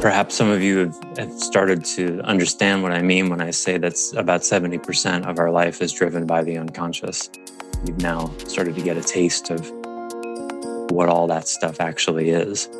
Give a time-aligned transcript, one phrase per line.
[0.00, 3.94] Perhaps some of you have, started to understand what I mean when I say that
[4.16, 7.28] about 70% of our life is driven by the unconscious.
[7.84, 9.70] You've now started to get a taste of
[10.90, 12.70] what all that stuff actually is.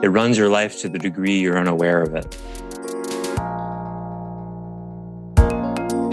[0.00, 2.38] It runs your life to the degree you're unaware of it.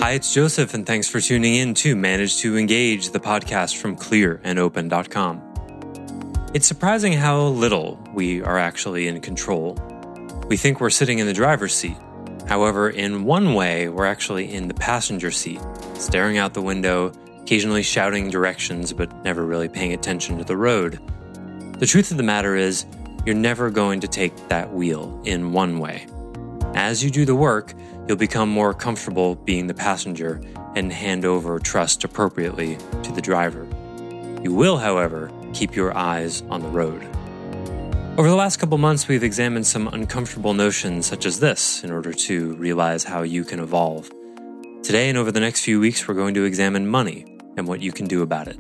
[0.02, 3.96] Hi, it's Joseph, and thanks for tuning in to Manage to Engage, the podcast from
[3.96, 5.47] clearandopen.com.
[6.54, 9.78] It's surprising how little we are actually in control.
[10.48, 11.98] We think we're sitting in the driver's seat.
[12.48, 15.60] However, in one way, we're actually in the passenger seat,
[15.96, 21.02] staring out the window, occasionally shouting directions, but never really paying attention to the road.
[21.80, 22.86] The truth of the matter is,
[23.26, 26.08] you're never going to take that wheel in one way.
[26.76, 27.74] As you do the work,
[28.08, 30.42] you'll become more comfortable being the passenger
[30.78, 33.68] and hand over trust appropriately to the driver.
[34.42, 37.04] You will, however, keep your eyes on the road.
[38.18, 42.14] Over the last couple months, we've examined some uncomfortable notions such as this in order
[42.14, 44.12] to realize how you can evolve.
[44.84, 47.26] Today and over the next few weeks, we're going to examine money
[47.58, 48.60] and what you can do about it.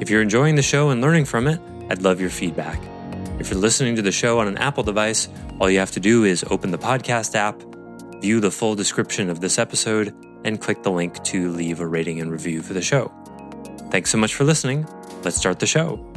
[0.00, 2.80] If you're enjoying the show and learning from it, I'd love your feedback.
[3.38, 5.28] If you're listening to the show on an Apple device,
[5.58, 7.60] all you have to do is open the podcast app,
[8.20, 12.20] view the full description of this episode, and click the link to leave a rating
[12.20, 13.12] and review for the show.
[13.90, 14.86] Thanks so much for listening.
[15.22, 16.15] Let's start the show.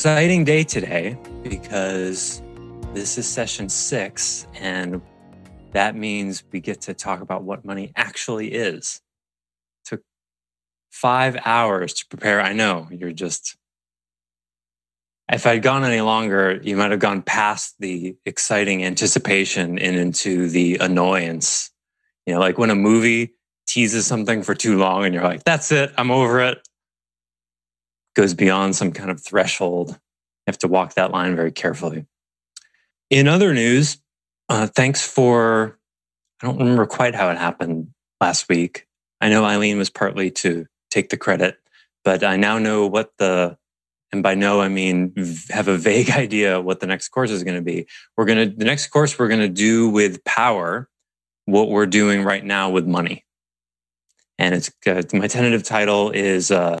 [0.00, 2.40] Exciting day today because
[2.94, 5.02] this is session six, and
[5.72, 9.02] that means we get to talk about what money actually is.
[9.84, 10.02] It took
[10.88, 12.40] five hours to prepare.
[12.40, 13.58] I know you're just,
[15.30, 20.48] if I'd gone any longer, you might have gone past the exciting anticipation and into
[20.48, 21.70] the annoyance.
[22.24, 23.34] You know, like when a movie
[23.66, 26.66] teases something for too long and you're like, that's it, I'm over it
[28.20, 29.88] goes beyond some kind of threshold.
[29.88, 29.96] You
[30.46, 32.04] have to walk that line very carefully.
[33.08, 33.96] In other news,
[34.50, 35.78] uh, thanks for,
[36.42, 37.88] I don't remember quite how it happened
[38.20, 38.86] last week.
[39.22, 41.56] I know Eileen was partly to take the credit,
[42.04, 43.56] but I now know what the,
[44.12, 45.14] and by know, I mean
[45.48, 47.86] have a vague idea what the next course is going to be.
[48.18, 50.90] We're going to, the next course we're going to do with power,
[51.46, 53.24] what we're doing right now with money.
[54.36, 56.76] And it's, uh, my tentative title is, uh,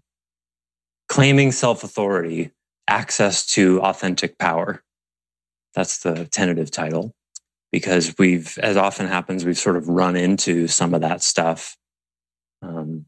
[1.10, 2.52] claiming self authority,
[2.88, 4.82] access to authentic power.
[5.74, 7.12] That's the tentative title
[7.70, 11.76] because we've, as often happens, we've sort of run into some of that stuff.
[12.62, 13.06] Um,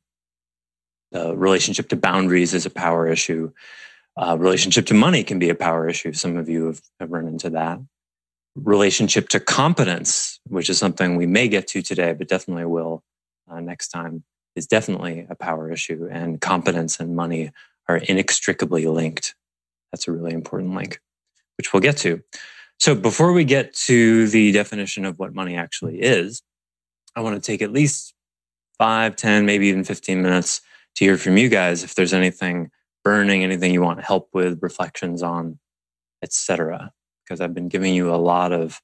[1.13, 3.53] the relationship to boundaries is a power issue.
[4.17, 6.13] Uh, relationship to money can be a power issue.
[6.13, 7.81] Some of you have, have run into that.
[8.55, 13.03] Relationship to competence, which is something we may get to today, but definitely will
[13.51, 14.25] uh, next time,
[14.55, 16.09] is definitely a power issue.
[16.11, 17.53] And competence and money
[17.89, 19.35] are inextricably linked.
[19.93, 21.01] That's a really important link,
[21.59, 22.23] which we'll get to.
[22.79, 26.43] So before we get to the definition of what money actually is,
[27.15, 28.15] I want to take at least
[28.79, 30.63] five, 10, maybe even 15 minutes
[30.97, 32.71] to hear from you guys if there's anything
[33.05, 35.59] burning, anything you want help with, reflections on,
[36.23, 36.93] etc.
[37.25, 38.81] Because I've been giving you a lot of,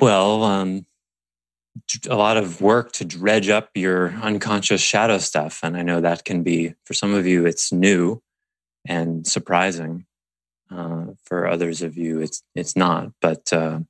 [0.00, 0.86] well, um,
[2.08, 5.60] a lot of work to dredge up your unconscious shadow stuff.
[5.62, 8.22] And I know that can be, for some of you, it's new
[8.86, 10.06] and surprising.
[10.70, 13.12] Uh, for others of you, it's it's not.
[13.20, 13.80] But uh,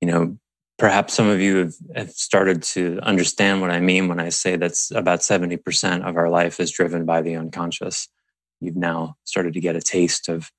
[0.00, 0.38] you know,
[0.76, 4.56] perhaps some of you have, have started to understand what I mean when I say
[4.56, 8.08] that's about seventy percent of our life is driven by the unconscious.
[8.60, 10.50] You've now started to get a taste of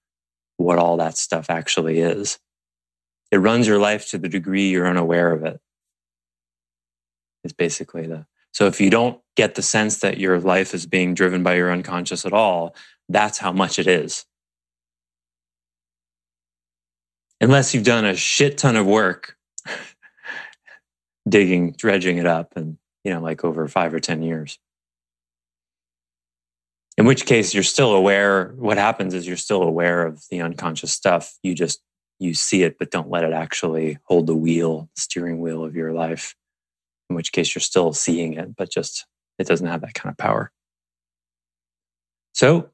[0.55, 2.39] what all that stuff actually is.
[3.29, 5.59] It runs your life to the degree you're unaware of it
[7.43, 11.13] is basically the so if you don't get the sense that your life is being
[11.13, 12.75] driven by your unconscious at all
[13.09, 14.25] that's how much it is
[17.39, 19.35] unless you've done a shit ton of work
[21.27, 24.59] digging, dredging it up, and you know, like over five or 10 years.
[26.97, 28.53] In which case, you're still aware.
[28.57, 31.35] What happens is you're still aware of the unconscious stuff.
[31.41, 31.81] You just
[32.19, 35.93] you see it, but don't let it actually hold the wheel, steering wheel of your
[35.93, 36.35] life.
[37.11, 39.05] In which case, you're still seeing it, but just
[39.37, 40.49] it doesn't have that kind of power.
[42.33, 42.69] So,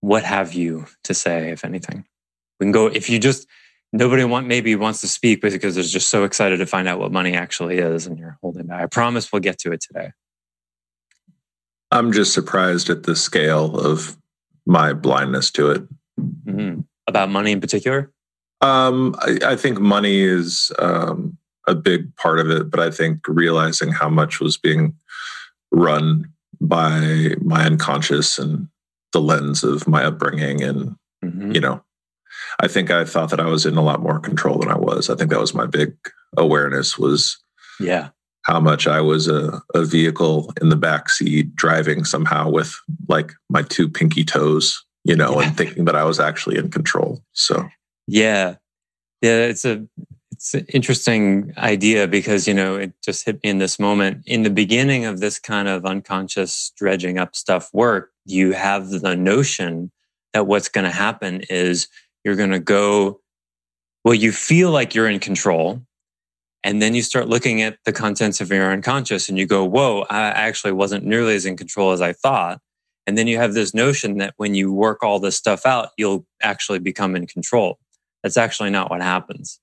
[0.00, 2.04] what have you to say, if anything?
[2.60, 3.48] We can go if you just
[3.92, 7.10] nobody want maybe wants to speak because they're just so excited to find out what
[7.10, 8.80] money actually is and you're holding back.
[8.80, 10.12] I promise we'll get to it today.
[11.90, 14.16] I'm just surprised at the scale of
[14.66, 15.82] my blindness to it.
[16.20, 16.82] Mm-hmm.
[17.08, 18.12] About money in particular?
[18.60, 23.20] Um, I, I, think money is um, a big part of it, but I think
[23.26, 24.94] realizing how much was being
[25.70, 28.68] run by my unconscious and
[29.12, 31.52] the lens of my upbringing and, mm-hmm.
[31.52, 31.82] you know,
[32.60, 35.10] I think I thought that I was in a lot more control than I was.
[35.10, 35.94] I think that was my big
[36.36, 37.38] awareness was
[37.80, 38.08] yeah
[38.46, 42.76] how much I was a, a vehicle in the back seat driving somehow with
[43.08, 45.48] like my two pinky toes, you know, yeah.
[45.48, 47.20] and thinking that I was actually in control.
[47.32, 47.68] So
[48.06, 48.54] yeah,
[49.20, 49.84] yeah, it's a
[50.36, 54.22] it's an interesting idea because you know it just hit me in this moment.
[54.26, 59.16] In the beginning of this kind of unconscious dredging up stuff work, you have the
[59.16, 59.90] notion
[60.34, 61.88] that what's going to happen is
[62.22, 63.20] you're going to go,
[64.04, 65.80] well, you feel like you're in control.
[66.62, 70.04] And then you start looking at the contents of your unconscious and you go, whoa,
[70.10, 72.60] I actually wasn't nearly as in control as I thought.
[73.06, 76.26] And then you have this notion that when you work all this stuff out, you'll
[76.42, 77.78] actually become in control.
[78.22, 79.60] That's actually not what happens.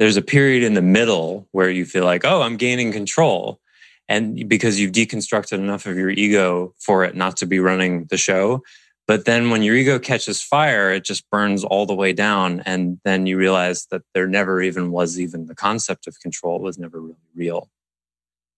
[0.00, 3.60] There's a period in the middle where you feel like, oh, I'm gaining control.
[4.08, 8.16] And because you've deconstructed enough of your ego for it not to be running the
[8.16, 8.62] show,
[9.06, 12.60] but then when your ego catches fire, it just burns all the way down.
[12.64, 16.62] And then you realize that there never even was even the concept of control it
[16.62, 17.68] was never really real.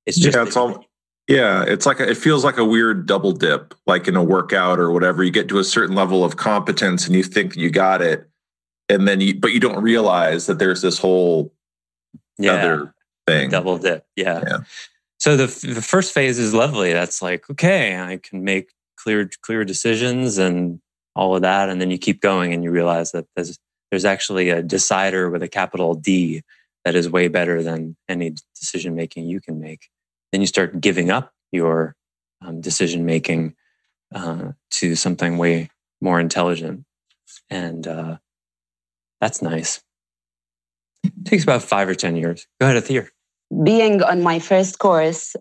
[0.06, 0.84] It's just yeah, it's all
[1.28, 4.78] yeah, it's like a, it feels like a weird double dip, like in a workout
[4.78, 5.22] or whatever.
[5.24, 8.28] You get to a certain level of competence and you think you got it,
[8.92, 11.52] and then you but you don't realize that there's this whole
[12.38, 12.94] yeah, other
[13.26, 13.50] thing.
[13.50, 14.42] Double dip, yeah.
[14.46, 14.58] yeah.
[15.18, 16.92] So the the first phase is lovely.
[16.92, 20.80] That's like okay, I can make clear clear decisions and
[21.14, 23.58] all of that and then you keep going and you realize that there's
[23.90, 26.42] there's actually a decider with a capital D
[26.84, 29.88] that is way better than any decision making you can make
[30.30, 31.94] then you start giving up your
[32.40, 33.54] um, decision making
[34.14, 35.68] uh, to something way
[36.00, 36.84] more intelligent
[37.50, 38.16] and uh,
[39.22, 39.80] that's nice
[41.04, 43.08] it takes about five or ten years go ahead Athir
[43.64, 45.36] being on my first course,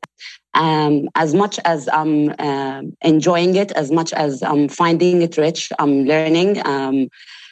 [0.54, 5.72] um, as much as I'm uh, enjoying it, as much as I'm finding it rich,
[5.80, 7.08] I'm learning, um,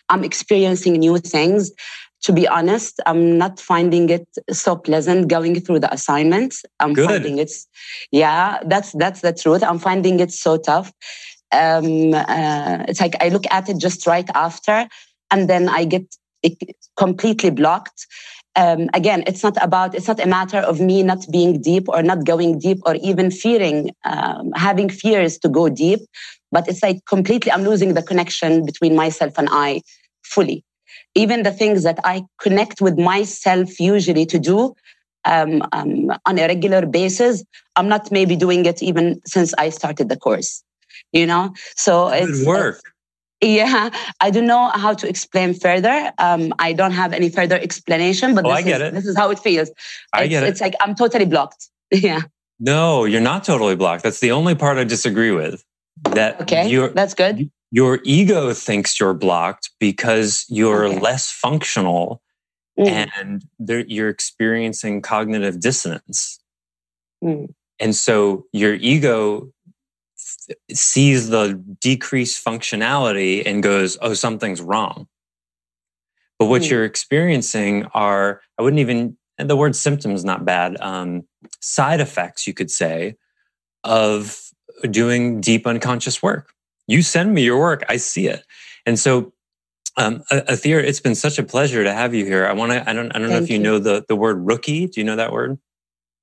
[0.10, 1.72] I'm experiencing new things.
[2.24, 6.66] To be honest, I'm not finding it so pleasant going through the assignments.
[6.81, 7.08] I'm Good.
[7.08, 7.52] finding it,
[8.12, 9.64] yeah, that's that's the truth.
[9.64, 10.92] I'm finding it so tough.
[11.54, 14.90] Um, uh, it's like I look at it just right after,
[15.31, 16.06] and then I get
[16.96, 18.06] completely blocked
[18.56, 22.02] um, again, it's not about, it's not a matter of me not being deep or
[22.04, 26.00] not going deep or even fearing, um, having fears to go deep.
[26.52, 29.81] But it's like completely, I'm losing the connection between myself and I
[30.24, 30.66] fully.
[31.16, 34.74] Even the things that I connect with myself usually to do
[35.26, 37.44] um, um on a regular basis,
[37.76, 40.64] I'm not maybe doing it even since I started the course.
[41.12, 42.76] You know, so Good it's work.
[42.76, 42.83] It's,
[43.42, 46.12] yeah, I don't know how to explain further.
[46.18, 49.40] Um, I don't have any further explanation, but oh, this, is, this is how it
[49.40, 49.72] feels.
[50.14, 50.50] I it's, get it.
[50.50, 51.69] It's like I'm totally blocked.
[51.92, 52.22] yeah.
[52.60, 54.04] No, you're not totally blocked.
[54.04, 55.64] That's the only part I disagree with.
[56.12, 57.50] That okay, that's good.
[57.72, 61.00] Your ego thinks you're blocked because you're okay.
[61.00, 62.22] less functional,
[62.78, 63.10] mm.
[63.18, 63.46] and
[63.90, 66.40] you're experiencing cognitive dissonance.
[67.24, 67.54] Mm.
[67.80, 69.52] And so your ego
[70.72, 75.08] sees the decreased functionality and goes, oh, something's wrong.
[76.38, 76.70] But what mm.
[76.70, 81.24] you're experiencing are, I wouldn't even, the word symptoms not bad, um,
[81.60, 83.16] side effects, you could say,
[83.84, 84.40] of
[84.90, 86.54] doing deep unconscious work.
[86.88, 88.44] You send me your work, I see it.
[88.86, 89.34] And so,
[89.98, 92.48] um, Athir, it's been such a pleasure to have you here.
[92.48, 94.46] I want to, I don't, I don't know if you, you know the, the word
[94.46, 94.88] rookie.
[94.88, 95.60] Do you know that word?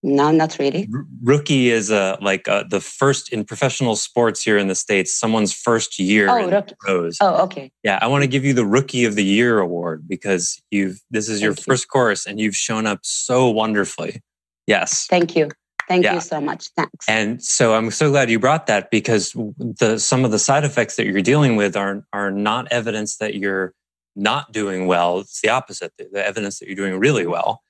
[0.02, 0.88] No, not really.
[0.94, 5.14] R- rookie is a like a, the first in professional sports here in the states.
[5.14, 6.74] Someone's first year oh, in rookie.
[6.78, 7.16] pros.
[7.20, 7.72] Oh, okay.
[7.82, 11.28] Yeah, I want to give you the Rookie of the Year award because you've this
[11.28, 11.88] is your Thank first you.
[11.88, 14.22] course and you've shown up so wonderfully.
[14.66, 15.06] Yes.
[15.08, 15.50] Thank you.
[15.88, 16.14] Thank yeah.
[16.14, 16.68] you so much.
[16.76, 17.08] Thanks.
[17.08, 20.96] And so I'm so glad you brought that because the some of the side effects
[20.96, 23.72] that you're dealing with are are not evidence that you're
[24.16, 25.92] not doing well, it's the opposite.
[25.98, 27.62] The, the evidence that you're doing really well.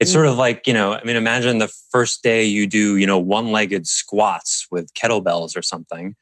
[0.00, 0.40] It's sort of Mm-hmm.
[0.40, 3.86] like, you know, I mean, imagine the first day you do, you know, one legged
[3.86, 6.16] squats with kettlebells or something.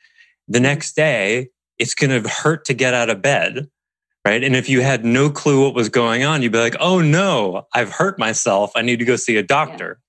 [0.48, 3.68] The next day, it's going to hurt to get out of bed.
[4.24, 4.42] Right.
[4.44, 7.66] And if you had no clue what was going on, you'd be like, oh no,
[7.72, 8.72] I've hurt myself.
[8.74, 10.00] I need to go see a doctor.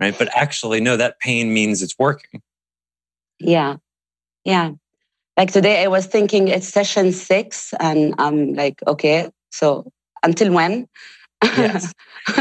[0.00, 0.16] Right.
[0.18, 2.42] But actually, no, that pain means it's working.
[3.38, 3.76] Yeah.
[4.44, 4.72] Yeah.
[5.36, 9.92] Like today, I was thinking it's session six, and I'm like, okay, so
[10.24, 10.88] until when?
[11.42, 11.92] Yes.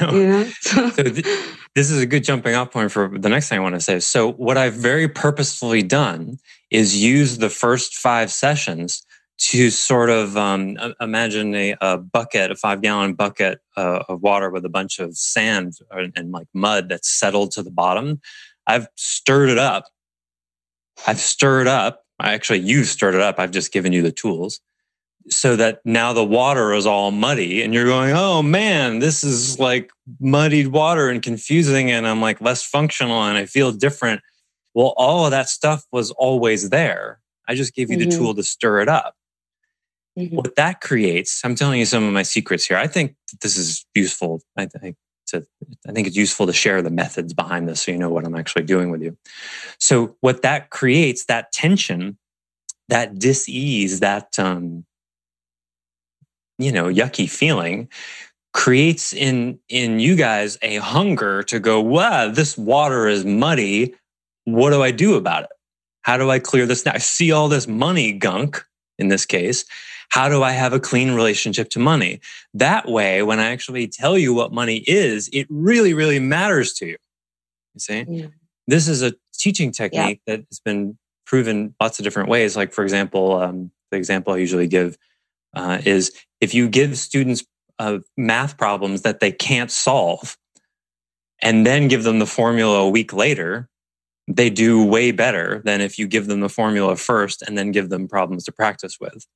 [0.00, 0.50] know?
[0.62, 1.26] So th-
[1.74, 4.00] this is a good jumping off point for the next thing I want to say.
[4.00, 6.38] So what I've very purposefully done
[6.70, 9.06] is use the first five sessions
[9.38, 14.50] to sort of um, imagine a, a bucket, a five gallon bucket uh, of water
[14.50, 18.20] with a bunch of sand and, and like mud that's settled to the bottom.
[18.66, 19.86] I've stirred it up.
[21.06, 22.04] I've stirred up.
[22.20, 23.38] I actually, you've stirred it up.
[23.38, 24.60] I've just given you the tools
[25.28, 29.58] so that now the water is all muddy and you're going, oh man, this is
[29.58, 31.90] like muddied water and confusing.
[31.90, 34.20] And I'm like less functional and I feel different.
[34.74, 37.20] Well, all of that stuff was always there.
[37.48, 38.16] I just gave you the Mhm.
[38.16, 39.16] tool to stir it up.
[40.18, 40.32] Mhm.
[40.32, 42.76] What that creates, I'm telling you some of my secrets here.
[42.76, 44.42] I think this is useful.
[44.56, 44.96] I think
[45.28, 45.46] to,
[45.88, 48.34] I think it's useful to share the methods behind this so you know what I'm
[48.34, 49.16] actually doing with you.
[49.78, 52.18] So what that creates, that tension,
[52.88, 54.84] that dis-ease, that um,
[56.58, 57.88] you know, yucky feeling
[58.52, 63.94] creates in in you guys a hunger to go, wow, this water is muddy.
[64.44, 65.50] What do I do about it?
[66.02, 66.92] How do I clear this now?
[66.94, 68.64] I see all this money gunk
[68.98, 69.64] in this case.
[70.10, 72.20] How do I have a clean relationship to money?
[72.52, 76.86] That way, when I actually tell you what money is, it really, really matters to
[76.86, 76.96] you.
[77.74, 78.04] You see?
[78.06, 78.26] Yeah.
[78.66, 82.56] This is a teaching technique that has been proven lots of different ways.
[82.56, 84.98] Like, for example, um, the example I usually give
[85.54, 87.44] uh, is if you give students
[87.78, 90.36] uh, math problems that they can't solve
[91.40, 93.68] and then give them the formula a week later,
[94.28, 97.88] they do way better than if you give them the formula first and then give
[97.88, 99.26] them problems to practice with.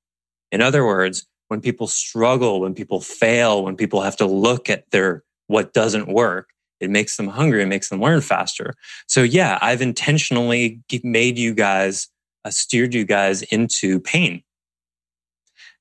[0.53, 4.91] In other words, when people struggle, when people fail, when people have to look at
[4.91, 8.75] their what doesn't work, it makes them hungry, it makes them learn faster.
[9.07, 12.09] So yeah, I've intentionally made you guys,
[12.45, 14.43] uh, steered you guys into pain.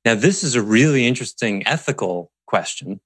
[0.06, 3.02] Now, this is a really interesting ethical question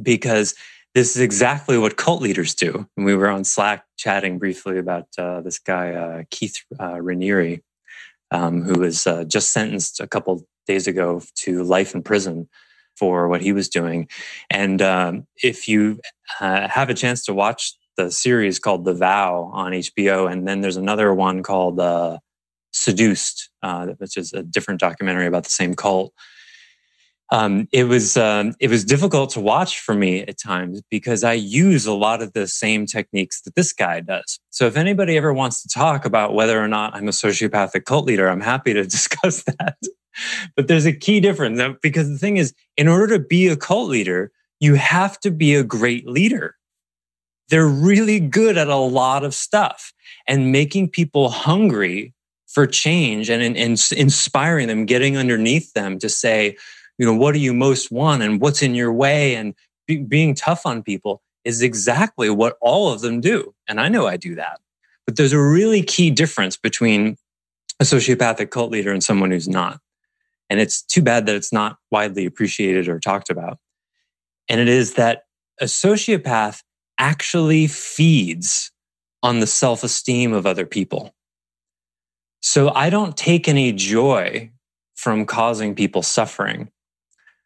[0.00, 0.54] because
[0.94, 2.86] this is exactly what cult leaders do.
[2.96, 7.62] And we were on Slack chatting briefly about uh, this guy, uh, Keith uh, Raniere,
[8.30, 12.48] um, who was uh, just sentenced a couple days ago to life in prison
[12.96, 14.06] for what he was doing.
[14.50, 15.98] And um, if you
[16.40, 20.60] uh, have a chance to watch the series called The Vow on HBO, and then
[20.60, 22.18] there's another one called uh,
[22.72, 26.12] Seduced, uh, which is a different documentary about the same cult.
[27.32, 31.32] Um, it was um, it was difficult to watch for me at times because I
[31.32, 34.38] use a lot of the same techniques that this guy does.
[34.50, 38.04] So if anybody ever wants to talk about whether or not I'm a sociopathic cult
[38.04, 39.78] leader, I'm happy to discuss that.
[40.56, 43.88] but there's a key difference because the thing is, in order to be a cult
[43.88, 46.56] leader, you have to be a great leader.
[47.48, 49.94] They're really good at a lot of stuff
[50.28, 52.12] and making people hungry
[52.52, 56.56] for change and, inspiring them, getting underneath them to say,
[56.98, 59.54] you know, what do you most want and what's in your way and
[59.86, 63.54] be, being tough on people is exactly what all of them do.
[63.66, 64.60] And I know I do that.
[65.06, 67.16] But there's a really key difference between
[67.80, 69.80] a sociopathic cult leader and someone who's not.
[70.48, 73.58] And it's too bad that it's not widely appreciated or talked about.
[74.48, 75.22] And it is that
[75.60, 76.62] a sociopath
[76.98, 78.70] actually feeds
[79.22, 81.14] on the self esteem of other people.
[82.42, 84.50] So I don't take any joy
[84.96, 86.70] from causing people suffering.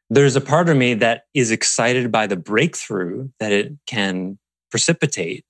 [0.08, 4.38] There's a part of me that is excited by the breakthrough that it can
[4.70, 5.44] precipitate,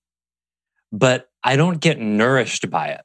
[0.92, 3.02] but I don't get nourished by it.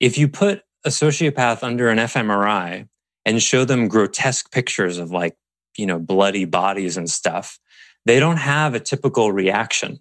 [0.00, 2.88] If you put a sociopath under an fMRI
[3.26, 5.36] and show them grotesque pictures of like,
[5.76, 7.58] you know, bloody bodies and stuff,
[8.06, 10.00] they don't have a typical reaction.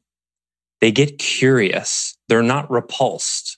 [0.82, 2.18] They get curious.
[2.30, 3.58] They're not repulsed.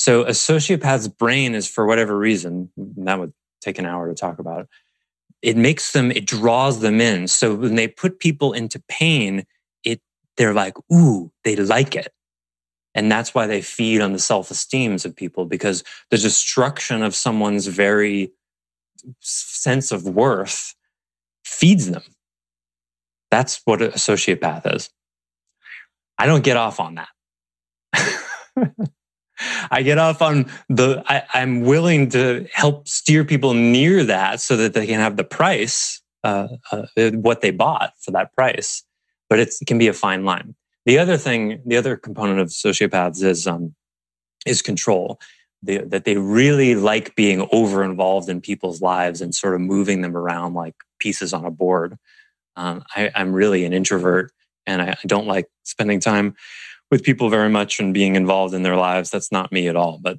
[0.00, 4.38] So a sociopath's brain is for whatever reason, that would take an hour to talk
[4.38, 4.66] about.
[5.42, 7.28] It makes them, it draws them in.
[7.28, 9.44] So when they put people into pain,
[9.84, 10.00] it
[10.38, 12.14] they're like, ooh, they like it.
[12.94, 17.66] And that's why they feed on the self-esteems of people because the destruction of someone's
[17.66, 18.32] very
[19.18, 20.74] sense of worth
[21.44, 22.04] feeds them.
[23.30, 24.88] That's what a sociopath is.
[26.18, 27.08] I don't get off on that.
[29.70, 34.56] I get off on the, I, I'm willing to help steer people near that so
[34.56, 38.82] that they can have the price, uh, uh, what they bought for that price.
[39.28, 40.54] But it can be a fine line.
[40.86, 43.74] The other thing, the other component of sociopaths is, um,
[44.46, 45.20] is control.
[45.62, 50.16] That they really like being over involved in people's lives and sort of moving them
[50.16, 51.98] around like pieces on a board.
[52.56, 54.32] Um, I, I'm really an introvert
[54.66, 56.34] and I don't like spending time
[56.90, 59.10] with people very much and being involved in their lives.
[59.10, 59.98] That's not me at all.
[60.02, 60.18] But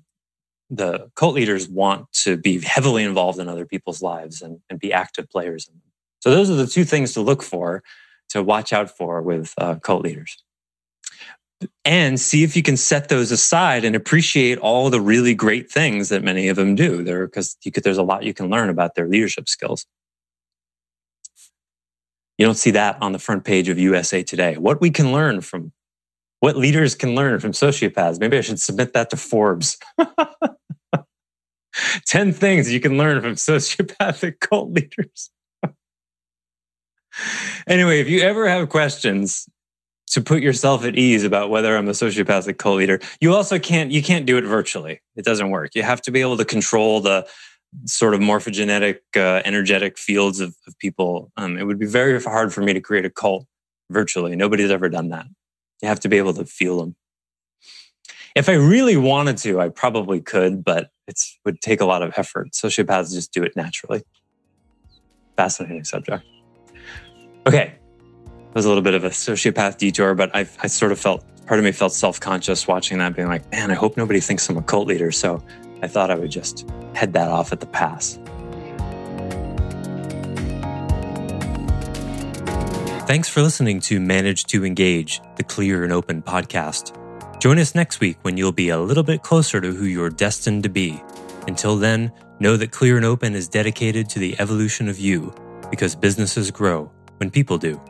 [0.70, 4.94] the cult leaders want to be heavily involved in other people's lives and, and be
[4.94, 5.82] active players in them.
[6.22, 7.84] So those are the two things to look for,
[8.30, 10.42] to watch out for with uh, cult leaders.
[11.84, 16.10] And see if you can set those aside and appreciate all the really great things
[16.10, 19.08] that many of them do there, because there's a lot you can learn about their
[19.08, 19.86] leadership skills.
[22.38, 24.58] You don't see that on the front page of USA Today.
[24.58, 25.72] What we can learn from
[26.42, 28.20] what leaders can learn from sociopaths.
[28.20, 29.78] Maybe I should submit that to Forbes.
[32.08, 35.30] 10 things you can learn from sociopathic cult leaders.
[37.68, 39.48] anyway, if you ever have questions
[40.08, 43.92] to put yourself at ease about whether I'm a sociopathic cult leader, you also can't
[43.92, 45.00] you can't do it virtually.
[45.16, 45.76] It doesn't work.
[45.76, 47.28] You have to be able to control the
[47.86, 51.32] sort of morphogenetic, uh, energetic fields of, of people.
[51.38, 53.46] Um, it would be very hard for me to create a cult
[53.92, 54.36] virtually.
[54.36, 55.28] Nobody's ever done that.
[55.82, 56.96] You have to be able to feel them.
[58.36, 62.14] If I really wanted to, I probably could, but it would take a lot of
[62.16, 62.52] effort.
[62.52, 64.04] Sociopaths just do it naturally.
[65.36, 66.24] Fascinating subject.
[67.46, 71.00] Okay, it was a little bit of a sociopath detour, but I, I sort of
[71.00, 74.20] felt, part of me felt self conscious watching that, being like, man, I hope nobody
[74.20, 75.12] thinks I'm a cult leader.
[75.12, 75.44] So
[75.82, 78.20] I thought I would just head that off at the pass.
[83.12, 86.96] Thanks for listening to Manage to Engage, the Clear and Open podcast.
[87.42, 90.64] Join us next week when you'll be a little bit closer to who you're destined
[90.64, 91.04] to be.
[91.46, 95.34] Until then, know that Clear and Open is dedicated to the evolution of you
[95.70, 97.82] because businesses grow when people do.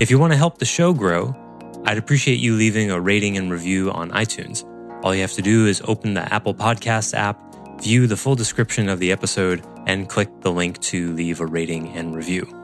[0.00, 1.36] If you want to help the show grow,
[1.84, 4.64] I'd appreciate you leaving a rating and review on iTunes.
[5.04, 7.38] All you have to do is open the Apple Podcasts app,
[7.82, 11.88] view the full description of the episode, and click the link to leave a rating
[11.88, 12.57] and review.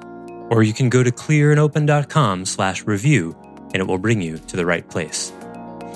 [0.55, 3.37] Or you can go to clearandopen.com slash review
[3.73, 5.33] and it will bring you to the right place.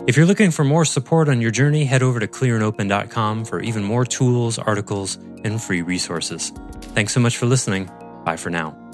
[0.09, 3.85] If you're looking for more support on your journey, head over to clearandopen.com for even
[3.85, 6.51] more tools, articles, and free resources.
[6.97, 7.89] Thanks so much for listening.
[8.25, 8.88] Bye for now.